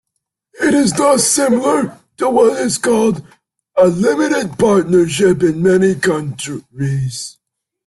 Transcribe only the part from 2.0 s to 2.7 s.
to what